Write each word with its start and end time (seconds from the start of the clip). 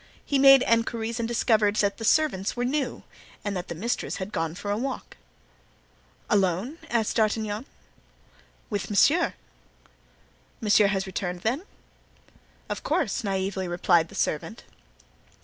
He 0.25 0.39
made 0.39 0.63
inquiries 0.63 1.19
and 1.19 1.27
discovered 1.27 1.75
that 1.75 1.97
the 1.99 2.03
servants 2.03 2.55
were 2.57 2.65
new 2.65 3.03
and 3.45 3.55
that 3.55 3.67
the 3.67 3.75
mistress 3.75 4.15
had 4.15 4.31
gone 4.31 4.55
for 4.55 4.71
a 4.71 4.75
walk. 4.75 5.15
"Alone?" 6.27 6.79
asked 6.89 7.17
D'Artagnan. 7.17 7.67
"With 8.71 8.89
monsieur." 8.89 9.35
"Monsieur 10.59 10.87
has 10.87 11.05
returned, 11.05 11.41
then?" 11.41 11.65
"Of 12.67 12.81
course," 12.81 13.23
naively 13.23 13.67
replied 13.67 14.09
the 14.09 14.15
servant. 14.15 14.63